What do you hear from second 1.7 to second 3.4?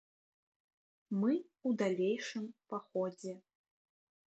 далейшым паходзе.